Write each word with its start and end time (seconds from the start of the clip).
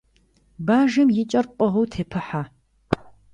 Бажэм 0.65 1.09
и 1.21 1.23
кӀэр 1.29 1.45
пӀыгъыу 1.55 1.89
тепыхьэ. 1.91 2.43